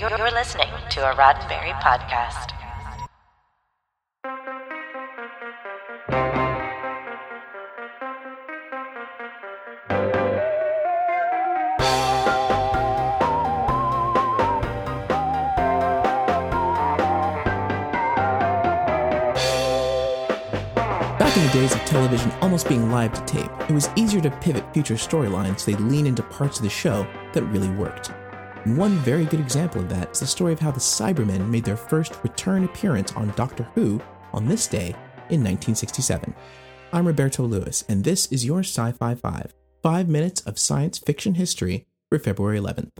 You're, 0.00 0.30
listening 0.30 0.70
to 0.92 1.10
a 1.10 1.14
Roddenberry 1.14 1.74
podcast. 1.82 2.48
Back 21.18 21.36
in 21.36 21.44
the 21.44 21.52
days 21.52 21.74
of 21.74 21.84
television 21.84 22.32
almost 22.40 22.66
being 22.70 22.90
live 22.90 23.12
to 23.12 23.24
tape, 23.26 23.50
it 23.68 23.74
was 23.74 23.90
easier 23.96 24.22
to 24.22 24.30
pivot 24.30 24.64
future 24.72 24.94
storylines 24.94 25.60
so 25.60 25.72
they'd 25.72 25.80
lean 25.80 26.06
into 26.06 26.22
parts 26.22 26.56
of 26.56 26.62
the 26.62 26.70
show 26.70 27.06
that 27.34 27.42
really 27.42 27.68
worked. 27.68 28.10
One 28.64 28.98
very 28.98 29.24
good 29.24 29.40
example 29.40 29.80
of 29.80 29.88
that 29.88 30.10
is 30.10 30.20
the 30.20 30.26
story 30.26 30.52
of 30.52 30.60
how 30.60 30.70
the 30.70 30.80
Cybermen 30.80 31.48
made 31.48 31.64
their 31.64 31.78
first 31.78 32.22
return 32.22 32.64
appearance 32.64 33.10
on 33.12 33.32
Doctor 33.34 33.62
Who 33.74 34.02
on 34.34 34.46
this 34.46 34.66
day 34.66 34.88
in 35.30 35.40
1967. 35.40 36.34
I'm 36.92 37.06
Roberto 37.06 37.44
Lewis, 37.44 37.84
and 37.88 38.04
this 38.04 38.30
is 38.30 38.44
your 38.44 38.60
Sci 38.60 38.92
Fi 38.92 39.14
5, 39.14 39.54
five 39.82 40.08
minutes 40.10 40.42
of 40.42 40.58
science 40.58 40.98
fiction 40.98 41.36
history 41.36 41.86
for 42.10 42.18
February 42.18 42.60
11th. 42.60 42.90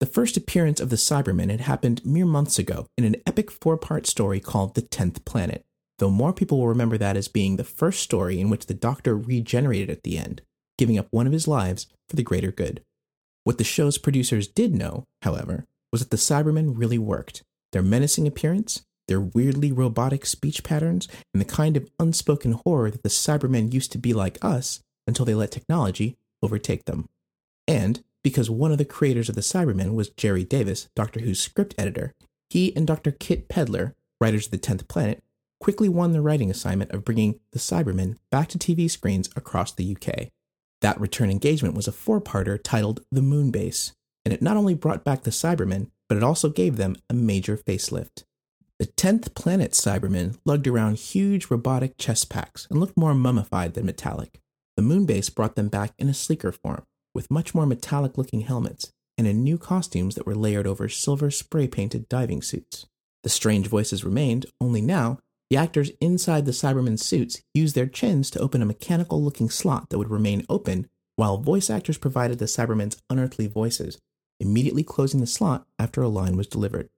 The 0.00 0.06
first 0.06 0.38
appearance 0.38 0.80
of 0.80 0.88
the 0.88 0.96
Cybermen 0.96 1.50
had 1.50 1.60
happened 1.60 2.06
mere 2.06 2.24
months 2.24 2.58
ago 2.58 2.86
in 2.96 3.04
an 3.04 3.16
epic 3.26 3.50
four 3.50 3.76
part 3.76 4.06
story 4.06 4.40
called 4.40 4.74
The 4.74 4.80
Tenth 4.80 5.26
Planet, 5.26 5.62
though 5.98 6.08
more 6.08 6.32
people 6.32 6.58
will 6.58 6.68
remember 6.68 6.96
that 6.96 7.18
as 7.18 7.28
being 7.28 7.56
the 7.56 7.64
first 7.64 8.00
story 8.00 8.40
in 8.40 8.48
which 8.48 8.64
the 8.64 8.72
Doctor 8.72 9.14
regenerated 9.14 9.90
at 9.90 10.04
the 10.04 10.16
end, 10.16 10.40
giving 10.78 10.96
up 10.96 11.08
one 11.10 11.26
of 11.26 11.34
his 11.34 11.46
lives 11.46 11.86
for 12.08 12.16
the 12.16 12.22
greater 12.22 12.50
good. 12.50 12.82
What 13.44 13.58
the 13.58 13.64
show's 13.64 13.98
producers 13.98 14.46
did 14.46 14.74
know, 14.74 15.04
however, 15.22 15.66
was 15.90 16.00
that 16.00 16.10
the 16.10 16.16
Cybermen 16.16 16.72
really 16.76 16.98
worked. 16.98 17.42
Their 17.72 17.82
menacing 17.82 18.26
appearance, 18.26 18.84
their 19.08 19.20
weirdly 19.20 19.72
robotic 19.72 20.24
speech 20.26 20.62
patterns, 20.62 21.08
and 21.34 21.40
the 21.40 21.46
kind 21.46 21.76
of 21.76 21.90
unspoken 21.98 22.52
horror 22.52 22.90
that 22.90 23.02
the 23.02 23.08
Cybermen 23.08 23.72
used 23.72 23.92
to 23.92 23.98
be 23.98 24.12
like 24.12 24.42
us 24.42 24.80
until 25.06 25.24
they 25.24 25.34
let 25.34 25.50
technology 25.50 26.16
overtake 26.42 26.84
them. 26.84 27.08
And 27.66 28.02
because 28.22 28.48
one 28.48 28.72
of 28.72 28.78
the 28.78 28.84
creators 28.84 29.28
of 29.28 29.34
the 29.34 29.40
Cybermen 29.40 29.94
was 29.94 30.10
Gerry 30.10 30.44
Davis, 30.44 30.88
Doctor 30.94 31.20
Who's 31.20 31.40
script 31.40 31.74
editor, 31.76 32.14
he 32.48 32.74
and 32.76 32.86
Dr. 32.86 33.10
Kit 33.10 33.48
Pedler, 33.48 33.94
writers 34.20 34.46
of 34.46 34.52
The 34.52 34.58
Tenth 34.58 34.86
Planet, 34.86 35.22
quickly 35.60 35.88
won 35.88 36.12
the 36.12 36.20
writing 36.20 36.50
assignment 36.50 36.90
of 36.92 37.04
bringing 37.04 37.40
the 37.52 37.58
Cybermen 37.58 38.16
back 38.30 38.48
to 38.48 38.58
TV 38.58 38.90
screens 38.90 39.28
across 39.34 39.72
the 39.72 39.96
UK. 39.96 40.28
That 40.82 41.00
return 41.00 41.30
engagement 41.30 41.74
was 41.74 41.88
a 41.88 41.92
four 41.92 42.20
parter 42.20 42.60
titled 42.62 43.04
The 43.10 43.20
Moonbase, 43.20 43.92
and 44.24 44.34
it 44.34 44.42
not 44.42 44.56
only 44.56 44.74
brought 44.74 45.04
back 45.04 45.22
the 45.22 45.30
Cybermen, 45.30 45.90
but 46.08 46.18
it 46.18 46.24
also 46.24 46.48
gave 46.48 46.76
them 46.76 46.96
a 47.08 47.14
major 47.14 47.56
facelift. 47.56 48.24
The 48.80 48.86
10th 48.86 49.34
Planet 49.34 49.72
Cybermen 49.72 50.38
lugged 50.44 50.66
around 50.66 50.98
huge 50.98 51.50
robotic 51.50 51.98
chest 51.98 52.28
packs 52.28 52.66
and 52.68 52.80
looked 52.80 52.96
more 52.96 53.14
mummified 53.14 53.74
than 53.74 53.86
metallic. 53.86 54.40
The 54.76 54.82
Moonbase 54.82 55.32
brought 55.32 55.54
them 55.54 55.68
back 55.68 55.92
in 55.98 56.08
a 56.08 56.14
sleeker 56.14 56.50
form, 56.50 56.82
with 57.14 57.30
much 57.30 57.54
more 57.54 57.66
metallic 57.66 58.18
looking 58.18 58.40
helmets 58.40 58.90
and 59.16 59.26
in 59.26 59.44
new 59.44 59.58
costumes 59.58 60.16
that 60.16 60.26
were 60.26 60.34
layered 60.34 60.66
over 60.66 60.88
silver 60.88 61.30
spray 61.30 61.68
painted 61.68 62.08
diving 62.08 62.42
suits. 62.42 62.86
The 63.22 63.28
strange 63.28 63.68
voices 63.68 64.04
remained, 64.04 64.46
only 64.60 64.80
now 64.80 65.20
the 65.52 65.58
actors 65.58 65.90
inside 66.00 66.46
the 66.46 66.52
Cybermen 66.52 66.98
suits 66.98 67.42
used 67.52 67.74
their 67.74 67.84
chins 67.84 68.30
to 68.30 68.38
open 68.38 68.62
a 68.62 68.64
mechanical 68.64 69.22
looking 69.22 69.50
slot 69.50 69.90
that 69.90 69.98
would 69.98 70.08
remain 70.08 70.46
open 70.48 70.88
while 71.16 71.36
voice 71.36 71.68
actors 71.68 71.98
provided 71.98 72.38
the 72.38 72.46
Cybermen's 72.46 72.96
unearthly 73.10 73.48
voices, 73.48 73.98
immediately 74.40 74.82
closing 74.82 75.20
the 75.20 75.26
slot 75.26 75.66
after 75.78 76.00
a 76.00 76.08
line 76.08 76.38
was 76.38 76.46
delivered. 76.46 76.88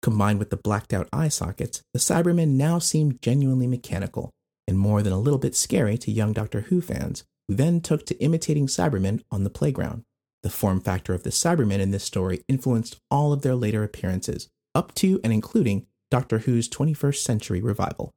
Combined 0.00 0.38
with 0.38 0.50
the 0.50 0.56
blacked 0.56 0.92
out 0.92 1.08
eye 1.12 1.26
sockets, 1.26 1.82
the 1.92 1.98
Cybermen 1.98 2.50
now 2.50 2.78
seemed 2.78 3.20
genuinely 3.20 3.66
mechanical 3.66 4.30
and 4.68 4.78
more 4.78 5.02
than 5.02 5.12
a 5.12 5.18
little 5.18 5.40
bit 5.40 5.56
scary 5.56 5.98
to 5.98 6.12
young 6.12 6.32
Doctor 6.32 6.60
Who 6.60 6.80
fans, 6.80 7.24
who 7.48 7.56
then 7.56 7.80
took 7.80 8.06
to 8.06 8.22
imitating 8.22 8.68
Cybermen 8.68 9.24
on 9.32 9.42
the 9.42 9.50
playground. 9.50 10.04
The 10.44 10.50
form 10.50 10.80
factor 10.80 11.14
of 11.14 11.24
the 11.24 11.30
Cybermen 11.30 11.80
in 11.80 11.90
this 11.90 12.04
story 12.04 12.44
influenced 12.46 13.00
all 13.10 13.32
of 13.32 13.42
their 13.42 13.56
later 13.56 13.82
appearances, 13.82 14.50
up 14.72 14.94
to 14.94 15.20
and 15.24 15.32
including 15.32 15.88
Doctor 16.14 16.38
Who's 16.38 16.68
21st 16.68 17.16
Century 17.16 17.60
revival. 17.60 18.12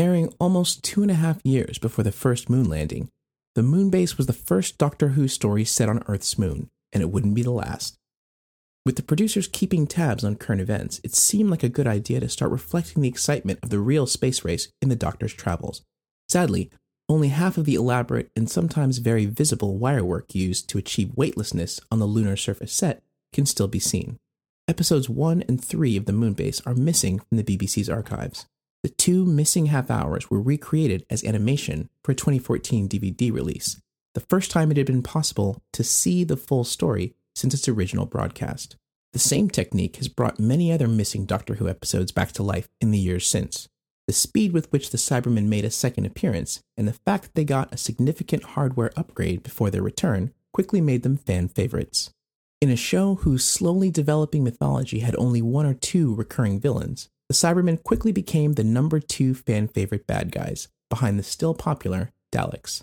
Airing 0.00 0.34
almost 0.40 0.82
two 0.82 1.02
and 1.02 1.12
a 1.12 1.14
half 1.14 1.38
years 1.44 1.78
before 1.78 2.02
the 2.02 2.10
first 2.10 2.50
moon 2.50 2.68
landing, 2.68 3.08
the 3.54 3.62
Moonbase 3.62 4.16
was 4.16 4.26
the 4.26 4.32
first 4.32 4.78
Doctor 4.78 5.10
Who 5.10 5.28
story 5.28 5.64
set 5.64 5.88
on 5.88 6.02
Earth's 6.08 6.36
moon, 6.36 6.66
and 6.92 7.04
it 7.04 7.10
wouldn't 7.10 7.36
be 7.36 7.44
the 7.44 7.52
last. 7.52 7.94
With 8.84 8.96
the 8.96 9.04
producers 9.04 9.46
keeping 9.46 9.86
tabs 9.86 10.24
on 10.24 10.34
current 10.34 10.60
events, 10.60 11.00
it 11.04 11.14
seemed 11.14 11.50
like 11.50 11.62
a 11.62 11.68
good 11.68 11.86
idea 11.86 12.18
to 12.18 12.28
start 12.28 12.50
reflecting 12.50 13.02
the 13.02 13.08
excitement 13.08 13.60
of 13.62 13.70
the 13.70 13.78
real 13.78 14.08
space 14.08 14.44
race 14.44 14.66
in 14.82 14.88
the 14.88 14.96
Doctor's 14.96 15.34
travels. 15.34 15.82
Sadly, 16.28 16.72
only 17.08 17.28
half 17.28 17.56
of 17.56 17.64
the 17.64 17.74
elaborate 17.74 18.30
and 18.34 18.50
sometimes 18.50 18.98
very 18.98 19.26
visible 19.26 19.78
wirework 19.78 20.34
used 20.34 20.68
to 20.68 20.78
achieve 20.78 21.16
weightlessness 21.16 21.80
on 21.90 21.98
the 21.98 22.06
lunar 22.06 22.36
surface 22.36 22.72
set 22.72 23.02
can 23.32 23.46
still 23.46 23.68
be 23.68 23.78
seen. 23.78 24.18
Episodes 24.68 25.08
1 25.08 25.44
and 25.48 25.64
3 25.64 25.96
of 25.96 26.06
the 26.06 26.12
Moonbase 26.12 26.66
are 26.66 26.74
missing 26.74 27.20
from 27.20 27.38
the 27.38 27.44
BBC's 27.44 27.88
archives. 27.88 28.46
The 28.82 28.88
two 28.88 29.24
missing 29.24 29.66
half 29.66 29.90
hours 29.90 30.30
were 30.30 30.40
recreated 30.40 31.06
as 31.08 31.24
animation 31.24 31.88
for 32.02 32.12
a 32.12 32.16
2014 32.16 32.88
DVD 32.88 33.32
release, 33.32 33.80
the 34.16 34.20
first 34.20 34.50
time 34.50 34.70
it 34.70 34.78
had 34.78 34.86
been 34.86 35.02
possible 35.02 35.62
to 35.74 35.84
see 35.84 36.24
the 36.24 36.38
full 36.38 36.64
story 36.64 37.14
since 37.34 37.52
its 37.52 37.68
original 37.68 38.06
broadcast. 38.06 38.76
The 39.12 39.18
same 39.18 39.50
technique 39.50 39.96
has 39.96 40.08
brought 40.08 40.40
many 40.40 40.72
other 40.72 40.88
missing 40.88 41.26
Doctor 41.26 41.56
Who 41.56 41.68
episodes 41.68 42.12
back 42.12 42.32
to 42.32 42.42
life 42.42 42.68
in 42.80 42.92
the 42.92 42.98
years 42.98 43.26
since. 43.26 43.68
The 44.06 44.12
speed 44.12 44.52
with 44.52 44.70
which 44.70 44.90
the 44.90 44.98
Cybermen 44.98 45.46
made 45.46 45.64
a 45.64 45.70
second 45.70 46.06
appearance, 46.06 46.60
and 46.76 46.86
the 46.86 46.92
fact 46.92 47.24
that 47.24 47.34
they 47.34 47.44
got 47.44 47.72
a 47.72 47.76
significant 47.76 48.44
hardware 48.44 48.92
upgrade 48.96 49.42
before 49.42 49.70
their 49.70 49.82
return, 49.82 50.32
quickly 50.52 50.80
made 50.80 51.02
them 51.02 51.16
fan 51.16 51.48
favorites. 51.48 52.10
In 52.60 52.70
a 52.70 52.76
show 52.76 53.16
whose 53.16 53.44
slowly 53.44 53.90
developing 53.90 54.44
mythology 54.44 55.00
had 55.00 55.16
only 55.16 55.42
one 55.42 55.66
or 55.66 55.74
two 55.74 56.14
recurring 56.14 56.60
villains, 56.60 57.08
the 57.28 57.34
Cybermen 57.34 57.82
quickly 57.82 58.12
became 58.12 58.52
the 58.52 58.64
number 58.64 59.00
two 59.00 59.34
fan 59.34 59.66
favorite 59.66 60.06
bad 60.06 60.30
guys, 60.30 60.68
behind 60.88 61.18
the 61.18 61.24
still 61.24 61.52
popular 61.52 62.12
Daleks. 62.32 62.82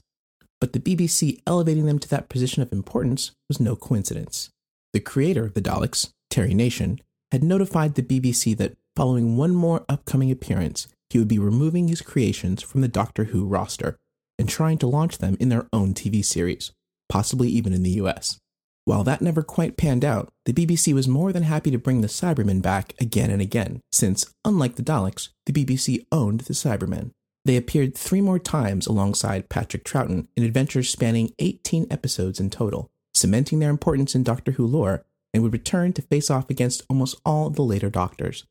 But 0.60 0.74
the 0.74 0.80
BBC 0.80 1.42
elevating 1.48 1.86
them 1.86 2.00
to 2.00 2.10
that 2.10 2.30
position 2.30 2.62
of 2.62 2.72
importance 2.72 3.32
was 3.48 3.60
no 3.60 3.76
coincidence. 3.76 4.50
The 4.92 5.00
creator 5.00 5.46
of 5.46 5.54
the 5.54 5.62
Daleks, 5.62 6.12
Terry 6.30 6.54
Nation, 6.54 7.00
had 7.32 7.44
notified 7.44 7.96
the 7.96 8.04
BBC 8.04 8.56
that 8.58 8.78
following 8.96 9.38
one 9.38 9.56
more 9.56 9.86
upcoming 9.90 10.30
appearance, 10.30 10.88
he 11.10 11.20
would 11.20 11.28
be 11.28 11.40
removing 11.40 11.88
his 11.88 12.02
creations 12.02 12.62
from 12.62 12.82
the 12.82 12.88
Doctor 12.88 13.26
Who 13.26 13.46
roster 13.46 13.98
and 14.40 14.50
trying 14.50 14.78
to 14.80 14.88
launch 14.88 15.20
them 15.20 15.38
in 15.40 15.50
their 15.50 15.68
own 15.72 15.94
TV 15.94 16.24
series, 16.24 16.72
possibly 17.10 17.50
even 17.50 17.74
in 17.74 17.84
the 17.84 17.92
US. 17.92 18.40
While 18.86 19.04
that 19.06 19.22
never 19.22 19.44
quite 19.44 19.78
panned 19.78 20.04
out, 20.04 20.30
the 20.46 20.54
BBC 20.54 20.94
was 20.94 21.08
more 21.08 21.32
than 21.32 21.44
happy 21.44 21.72
to 21.72 21.78
bring 21.78 22.02
the 22.02 22.08
Cybermen 22.08 22.62
back 22.62 22.94
again 23.00 23.30
and 23.30 23.42
again, 23.42 23.80
since, 23.92 24.26
unlike 24.44 24.76
the 24.76 24.84
Daleks, 24.84 25.30
the 25.46 25.54
BBC 25.54 26.06
owned 26.12 26.42
the 26.42 26.54
Cybermen. 26.54 27.12
They 27.46 27.56
appeared 27.58 27.96
three 27.96 28.22
more 28.22 28.40
times 28.40 28.88
alongside 28.88 29.50
Patrick 29.50 29.84
Troughton 29.84 30.28
in 30.36 30.44
adventures 30.44 30.90
spanning 30.90 31.34
18 31.40 31.88
episodes 31.92 32.40
in 32.40 32.50
total, 32.50 32.90
cementing 33.14 33.60
their 33.60 33.70
importance 33.70 34.16
in 34.16 34.24
Doctor 34.24 34.54
Who 34.54 34.66
lore, 34.66 35.06
and 35.34 35.44
would 35.44 35.54
return 35.54 35.94
to 35.94 36.02
face 36.02 36.30
off 36.30 36.50
against 36.50 36.84
almost 36.90 37.20
all 37.26 37.50
the 37.50 37.64
later 37.64 37.90
Doctors. 37.90 38.46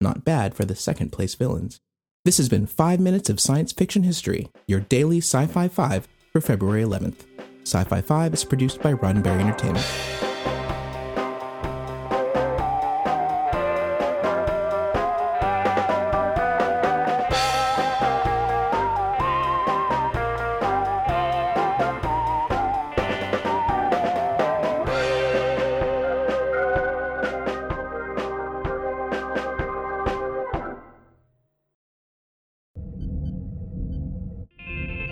Not 0.00 0.24
bad 0.24 0.54
for 0.54 0.64
the 0.64 0.74
second 0.74 1.12
place 1.12 1.34
villains. 1.34 1.80
This 2.24 2.38
has 2.38 2.48
been 2.48 2.66
5 2.66 3.00
Minutes 3.00 3.28
of 3.28 3.40
Science 3.40 3.72
Fiction 3.72 4.02
History, 4.02 4.48
your 4.66 4.80
daily 4.80 5.18
Sci 5.18 5.46
Fi 5.46 5.68
5 5.68 6.08
for 6.32 6.40
February 6.40 6.82
11th. 6.82 7.24
Sci 7.62 7.84
Fi 7.84 8.00
5 8.00 8.34
is 8.34 8.44
produced 8.44 8.80
by 8.82 8.92
Roddenberry 8.92 9.40
Entertainment. 9.40 10.33